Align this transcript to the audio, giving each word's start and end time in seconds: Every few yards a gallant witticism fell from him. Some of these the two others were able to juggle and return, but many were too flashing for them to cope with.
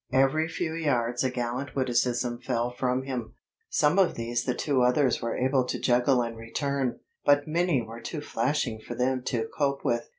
Every 0.11 0.47
few 0.47 0.73
yards 0.73 1.23
a 1.23 1.29
gallant 1.29 1.75
witticism 1.75 2.39
fell 2.41 2.71
from 2.71 3.03
him. 3.03 3.35
Some 3.69 3.99
of 3.99 4.15
these 4.15 4.45
the 4.45 4.55
two 4.55 4.81
others 4.81 5.21
were 5.21 5.37
able 5.37 5.63
to 5.65 5.77
juggle 5.79 6.23
and 6.23 6.35
return, 6.35 6.99
but 7.23 7.47
many 7.47 7.83
were 7.83 8.01
too 8.01 8.21
flashing 8.21 8.81
for 8.81 8.95
them 8.95 9.21
to 9.25 9.47
cope 9.55 9.85
with. 9.85 10.09